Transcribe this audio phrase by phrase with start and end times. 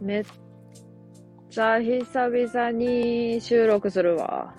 [0.00, 0.24] めっ
[1.50, 4.54] ちゃ久々に収録するわ。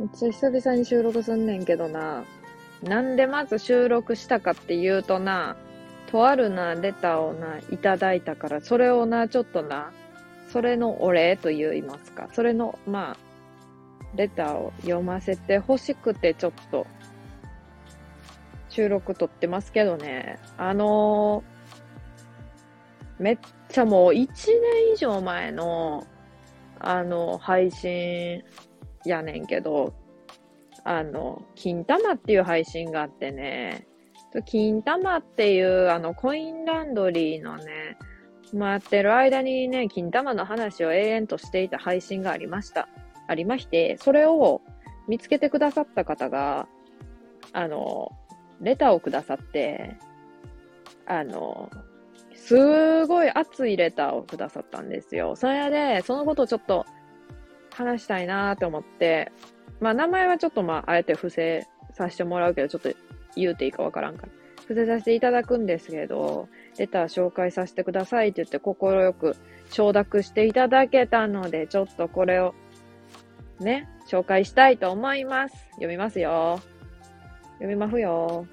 [0.00, 2.24] めっちゃ久々に収録すんねんけどな。
[2.82, 5.56] なんでまず収録したかっていうとな、
[6.10, 9.92] とあるな、レターをな、いただいたから、それをな、ちょっとな、
[10.52, 13.27] それのお礼と言いますか、それの、まあ、
[14.14, 16.86] レターを読ませて欲しくて、ちょっと、
[18.68, 24.28] 収録撮ってますけどね、あのー、めっちゃもう1年
[24.94, 26.06] 以上前の、
[26.78, 28.44] あの、配信
[29.04, 29.94] やねんけど、
[30.84, 33.86] あの、金玉っていう配信があってね、
[34.44, 37.96] 金玉っていうあのコインランドリーのね、
[38.52, 42.88] 待ってる間にね、金玉の話を永遠としていた配信がありました。
[43.28, 44.62] ありまして、それを
[45.06, 46.66] 見つけてくださった方が、
[47.52, 48.10] あの、
[48.60, 49.96] レターをくださって、
[51.06, 51.70] あの、
[52.34, 55.36] すごい熱いレターをくださったんですよ。
[55.36, 56.86] それで、そのことをちょっと
[57.74, 59.30] 話したいなーって思って、
[59.80, 62.90] まあ名前はちょっとまあ、あえて伏せさせてもらうけど、ちょっと
[63.36, 64.32] 言うていいかわからんから。
[64.62, 66.48] 伏せさせていただくんですけど、
[66.78, 69.36] レター紹介させてくださいって言って快く
[69.70, 72.54] 承諾していただけたので、ちょっとこれを
[73.60, 75.56] ね、紹介したいと思います。
[75.72, 76.60] 読みますよ。
[77.54, 78.46] 読みますよ。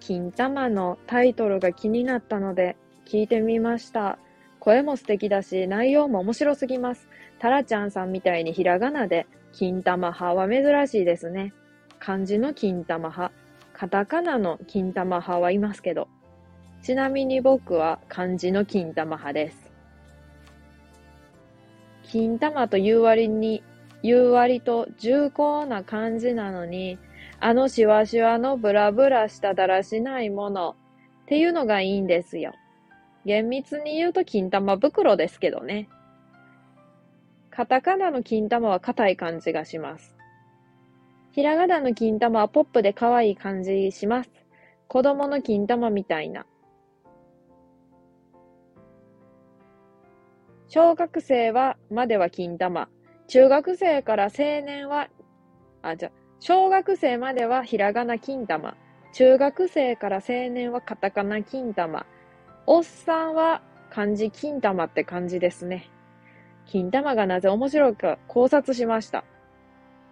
[0.00, 2.76] 金玉のタイトルが気になったので
[3.06, 4.18] 聞いてみました。
[4.60, 7.08] 声も素敵だし、内容も面白すぎます。
[7.38, 11.52] タラちゃんさんみたいにひらがなで金玉派は珍しいですね。
[11.98, 13.34] 漢字の金玉派、
[13.72, 16.08] カタカナの金玉派はいますけど、
[16.82, 19.67] ちなみに僕は漢字の金玉派です。
[22.08, 23.62] 金玉という割に、
[24.02, 26.98] 言う割と重厚な感じなのに、
[27.40, 30.76] あのしわしわのブラブラしただらしないもの
[31.22, 32.52] っていうのがいいんですよ。
[33.24, 35.88] 厳密に言うと金玉袋ですけどね。
[37.50, 40.16] カタカナの金玉は硬い感じがします。
[41.32, 44.30] ひらがなの金玉はポップで可愛い感じします。
[44.88, 46.46] 子供の金玉みたいな。
[50.68, 52.88] 小学生は、までは金玉。
[53.26, 54.30] 中学生から青
[54.62, 55.08] 年は、
[55.80, 58.76] あ、じゃ、小学生まではひらがな金玉。
[59.14, 62.04] 中学生から青年はカタカナ金玉。
[62.66, 65.88] おっさんは漢字金玉って感じですね。
[66.66, 69.24] 金玉がなぜ面白いか考察しました？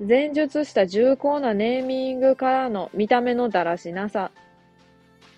[0.00, 4.30] 前述した重厚なネーミングからの見た目のだらしなさ。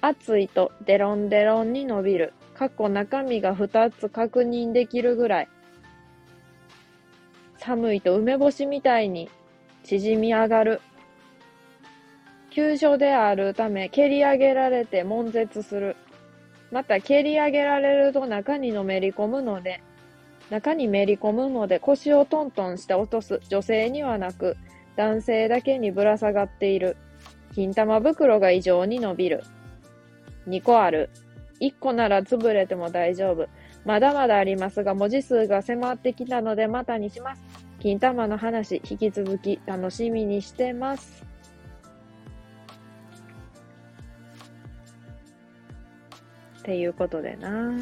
[0.00, 2.32] 熱いとデロンデロンに伸びる。
[2.58, 5.48] 過去中身が2つ確認できるぐらい。
[7.56, 9.30] 寒いと梅干しみたいに
[9.84, 10.80] 縮み上がる。
[12.50, 15.94] 急所であるため蹴り上げられて悶絶する。
[16.72, 19.80] また蹴り上げられると中にのめり込むので、
[20.50, 24.56] 中にめり込むので腰をトントンして落とす女性にはなく、
[24.96, 26.96] 男性だけにぶら下がっている。
[27.54, 29.44] 金玉袋が異常に伸びる。
[30.48, 31.08] 2個ある。
[31.60, 33.48] 1個なら潰れても大丈夫。
[33.84, 37.42] まだまだありますが、文字数が迫ってきたのでまたにします。
[37.80, 41.24] 金玉の話、引き続き楽しみにしてます。
[46.58, 47.72] っていうことでな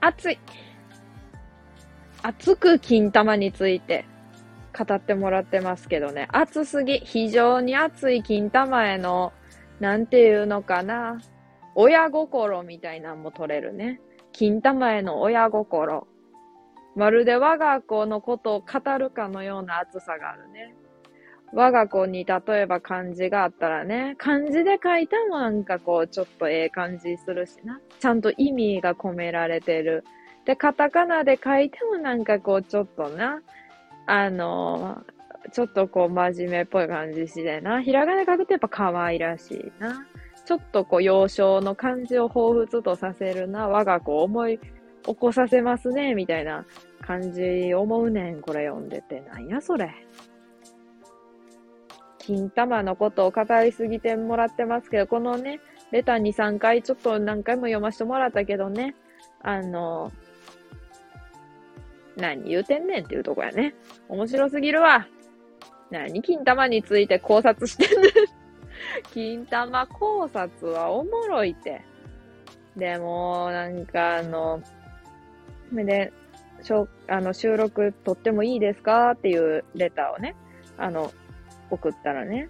[0.00, 0.38] 熱い。
[2.22, 4.04] 熱く金玉について
[4.84, 6.28] 語ってもらってますけどね。
[6.32, 6.98] 熱すぎ。
[6.98, 9.32] 非常に熱い金玉への、
[9.80, 11.20] なんていうのかな。
[11.74, 14.00] 親心みたいなんも取れるね。
[14.32, 16.06] 金玉への親心。
[16.96, 20.74] まるで我が子のことを語るかのような熱さがあるね。
[21.52, 27.80] 我が子に例えば漢字があったらね、漢字で書いたもなんかこう、ちょっとええ感じするしな。
[28.00, 30.04] ちゃんと意味が込められてる。
[30.44, 33.40] で、カタカナで書いてもなんかこう、ちょっとな、
[34.10, 35.04] あの
[35.52, 37.82] ちょっとこう、真面目っぽい感じしてな。
[37.82, 40.06] ひらがな書くとやっぱ可愛らしいな。
[40.46, 43.68] ちょっとこう、幼少の感じを彷彿とさせるな。
[43.68, 44.58] 我が子を思い
[45.04, 46.64] 起こさせますね、みたいな
[47.02, 48.40] 感じ思うねん。
[48.40, 49.20] これ読んでて。
[49.20, 49.90] なんやそれ。
[52.18, 55.60] 金玉のことを語りすぎてもらってますけど、このね、
[55.92, 58.94] レター2、3回ちょっと何回も読ませてもらったけどね、
[59.42, 60.12] あの、
[62.18, 63.74] 何言うてんねんっていうとこやね。
[64.08, 65.06] 面白すぎるわ。
[65.90, 68.12] 何金玉について考察してんねん。
[69.14, 71.82] 金玉考察はおもろいって。
[72.76, 74.60] でも、なんかあの、
[75.72, 76.12] で、
[76.62, 80.34] しょあの収録撮ってもいいですかっていうレターをね、
[80.76, 81.12] あの、
[81.70, 82.48] 送ったらね、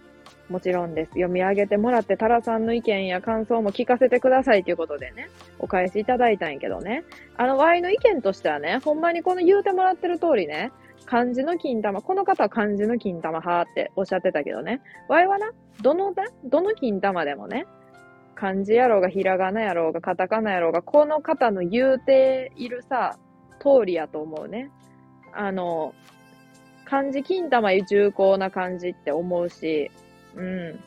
[0.48, 1.10] もちろんです。
[1.10, 5.28] 読み上げてもらって、タラさんの意見や感想も聞かせてくださいということでね、
[5.58, 7.04] お返しいただいたんやけどね。
[7.36, 10.72] あの、Y の意見としてはね、ほんまにこの言うてもらってる通りね、
[11.06, 15.50] 漢字の金玉、この方は漢字の金玉派っておっしゃってたけどね、Y はな、
[15.80, 17.66] どのだ、どの金玉でもね、
[18.34, 23.18] 漢字やろうが、ひらがなやろうが、カタカナやろうが、この方の言うているさ、
[23.58, 24.70] 通りやと思うね。
[25.32, 25.94] あの、
[26.84, 29.90] 漢字金玉重厚な感じって思うし、
[30.36, 30.80] うん。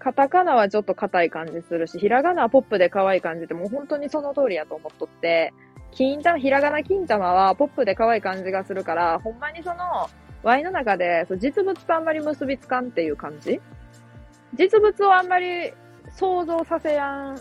[0.00, 5.52] カタカナはちょっと硬い感じするし、ひらがなはポップで可愛い感じで、もう本当にその通りやと思っとって、
[5.92, 10.08] 金玉、ひらがな金玉はポップで可愛い感じがするから、ほんまにその、
[10.42, 13.60] Y の中でそう実物とあんまり結びつかんっていう感じ？
[14.54, 15.72] 実物をあんまり
[16.16, 17.34] 想像させや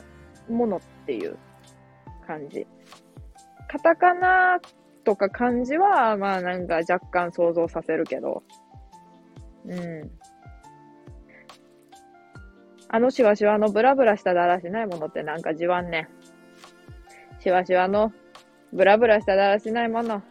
[0.50, 1.38] んものっていう
[2.27, 2.67] 感じ。
[3.69, 4.59] カタカナ
[5.05, 8.44] とか漢字は、まあなんか若干想像させるけど、
[9.65, 10.12] うん。
[12.91, 16.09] あのシワシワのブラブラしただらしないものってなんかじわんね。
[17.39, 18.12] シワシワの
[18.74, 20.24] ブラブラしただらしないもの。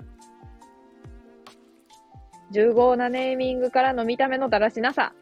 [2.50, 5.14] 重厚なネーミングからの見た目のだらしなさ。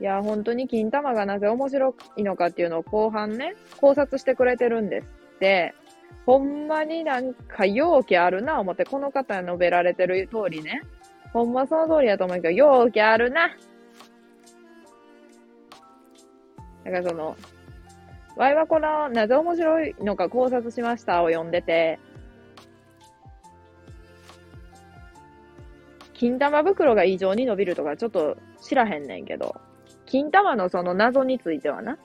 [0.00, 5.06] いや、本当に金玉がなぜ面白いのかっていうのを後半ね、考察してくれてるんです
[5.36, 5.74] って。
[6.26, 10.82] ほんまになんか容器あるな思って、この方述べられてる通りね。
[11.32, 13.50] ほんまその通りやと思うけど、容器あるな。
[16.90, 17.36] だかその、
[18.36, 21.98] ワイはこの、なぜ面白いのか考察しましたを読んでて、
[26.14, 29.60] 金玉袋が異常に伸びるとかちょっと知らへんねんけど、
[30.06, 31.98] 金玉のその謎についてはな、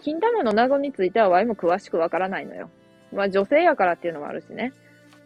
[0.00, 2.70] 金玉の謎についてはワイも詳しくわからないのよ。
[3.12, 4.72] まあ女性やからっていうのもあるしね。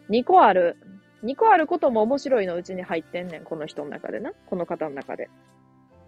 [0.09, 0.77] 2個ある
[1.23, 4.33] 2個あることも面白いのうちに入ってんねん、この人の中でな。
[4.47, 5.29] この方の中で。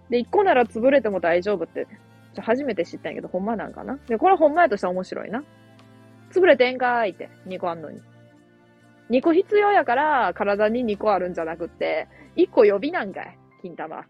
[0.10, 1.88] で、1個なら潰れても大丈夫って、
[2.42, 3.98] 初めて知ったんやけど、ほんまなんかな？
[4.08, 5.44] で、これほんまやとしたら面白いな。
[6.32, 8.02] 潰れてんかーいって、2個あんのに。
[9.10, 14.06] 2個必要やから、体に2個あるんじゃなくって、1個予備なんかい、金玉。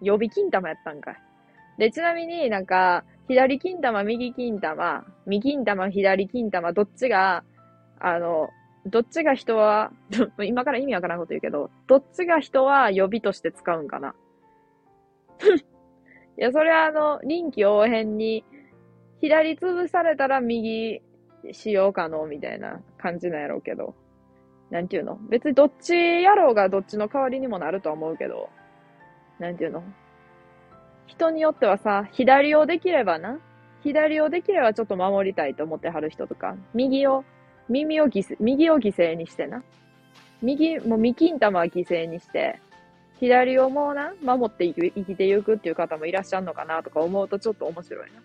[0.00, 1.16] 予備金玉やったんかい。
[1.78, 7.44] で、ちなみになんか、左金玉、右金玉、右金玉、左金玉、どっちが、
[8.00, 8.48] あの、
[8.86, 9.92] どっちが人は、
[10.44, 14.14] 今から意味わからんこと言うけど、どっちが人は予備として使うんかな
[16.38, 18.44] いや、それはあの、臨機応変に、
[19.20, 21.02] 左潰されたら右
[21.50, 23.94] 使用可能みたいな感じなんやろうけど。
[24.70, 25.18] なんていうの？
[25.30, 28.50] 別にどっちやろうがどっちの代わりにもなると思うけど。
[29.40, 29.82] なんていうの？
[31.06, 33.40] 人によってはさ、左をできればな。
[33.82, 37.24] 左をできればちょっと守りたいと思ってはる人とか、右を
[37.68, 39.64] 耳を犠牲、右を犠牲にしてな。
[40.42, 42.60] 右、もう右金玉は犠牲にして、
[43.20, 48.20] 左をもうな、守って生きていくっていう方もいらっしゃるのかなとか思うとちょっと面白いな。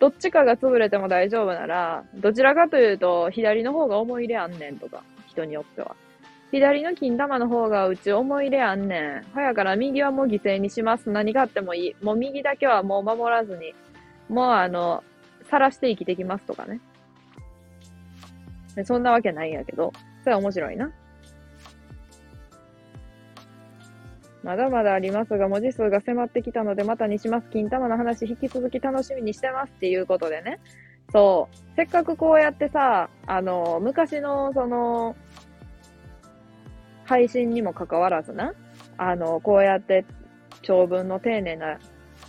[0.00, 5.96] どっちかが潰れても大丈夫なら、どちらかというと、左の方が思い入れあんねんとか、人によっては。
[6.50, 9.24] 左の金玉の方がうち思い入れあんねん。
[9.34, 11.10] ほやから右はもう犠牲にします。
[11.10, 11.96] 何があってもいい。
[12.04, 13.74] もう右だけはもう守らずに、
[14.28, 15.02] もうあの、
[15.50, 16.80] 晒して生きてきますとかね。
[18.84, 19.92] そんなわけないんやけど、
[20.22, 20.90] それは面白いな。
[24.44, 27.48] まだまだありますが、文字数が迫ってきたので、またにします。
[27.48, 30.60] 金玉の話、引き続き楽しみにしてますっていうことでね。
[31.10, 31.56] そう。
[31.76, 35.16] せっかくこうやってさ、あの、昔の、その、
[37.06, 38.52] 配信にもかかわらずな、
[38.98, 40.04] あの、こうやって
[40.60, 41.78] 長文の丁寧な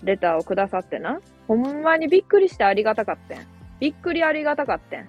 [0.03, 1.19] レターをくださってな、
[1.49, 3.39] ほんまにびっくりしてありがたかってん。
[3.81, 5.05] びっくりありがたかってん。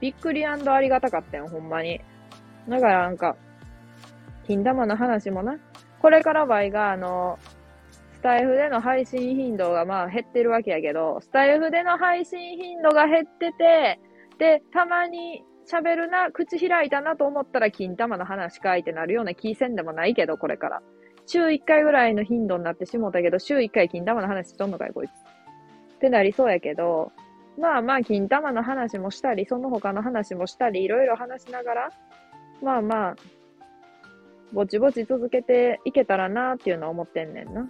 [0.00, 2.02] びっくりありがたかったよ、ほんまに。
[2.68, 3.34] だからなんか、
[4.46, 5.58] 金玉の話もな、
[6.00, 7.38] これから場合が、あの、
[8.14, 14.00] スタイフでの配信頻度がまあ減ってるわけやけど、スタイフでの配信頻度が減ってて、
[14.38, 20.82] で、たまに喋るな、口開いたなと思ったら金玉の話かいってなるような気せんでもないけど、これから。
[21.26, 25.10] 週1回ぐらいの頻度になってしもたけど、週1回金玉の話しとんのかい、こいつ。
[25.10, 27.10] ってなりそうやけど、
[27.58, 31.90] まあまあ、金玉の話もしたり、その他の話もしたり、いろいろ話しながら、
[32.62, 33.16] まあまあ、
[34.52, 37.68] ぼちぼち続けていけたらなっていうのは思ってんねんな。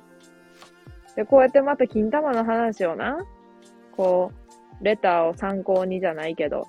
[1.17, 3.19] で、こうやってまた金玉の話をな、
[3.97, 4.31] こ
[4.81, 6.69] う、レターを参考にじゃないけど、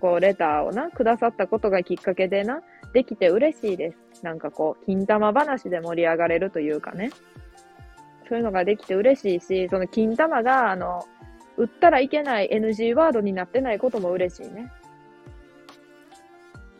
[0.00, 4.24] こう、レターをな、くださったことがきっかけでな、できて嬉しいです。
[4.24, 7.10] なんかこう、金玉話で盛り上がれるというかね。
[8.28, 11.04] そういうのができて嬉しいし、その金玉が、あの、
[11.56, 14.72] 売ったらいけない NG ワードになってないことも嬉しいね。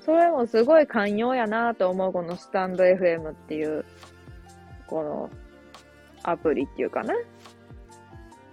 [0.05, 3.85] それもすごい寛容やなと思う、このスタンド FM っていう、
[4.87, 5.31] この
[6.23, 7.15] アプリっていうかね。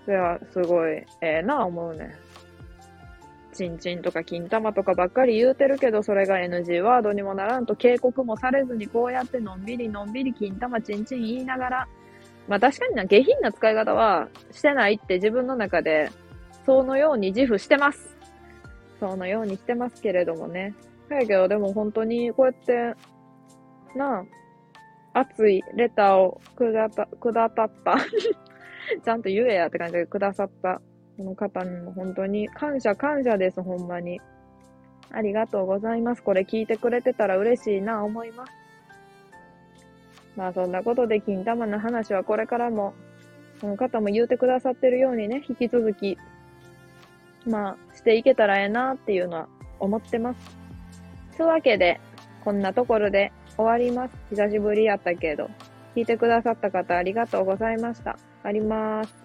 [0.05, 2.15] それはすごいええな思うね。
[3.53, 11.87] チンチンとか金玉とかばっかり言うてるけど、それが NG ワードにもならんと警告もされずにこうやってのんびりのんびり金玉チンチン言いながら、
[12.47, 16.09] まあ確かにな、下品な使い方はしてないって自分の中で、
[16.65, 18.15] そのように自負してます。
[18.99, 20.73] そのようにしてますけれどもね。
[21.15, 22.95] だけど、でも本当にこうやって、
[23.95, 24.25] な
[25.13, 27.97] あ、熱いレターをくだた、くだたった
[29.03, 30.81] ちゃんと言えやって感じでくださった
[31.17, 34.19] この方にも本当に感謝感謝です、ほんまに。
[35.11, 36.23] ありがとうございます。
[36.23, 38.53] これ聞いてくれてたら嬉しいな、思います。
[40.35, 42.93] まあそんなことで金玉の話はこれからも、
[43.59, 46.17] この方も言うてくださってるようにね、引き続き、
[47.45, 49.47] まあしていけたらええなっていうのは
[49.79, 50.60] 思ってます。
[51.41, 51.99] つうわけで、
[52.43, 54.15] こんなところで終わります。
[54.29, 55.49] 久しぶりやったけど、
[55.95, 58.17] 聞いてくださった方ありがとうございました。
[58.43, 59.20] あります。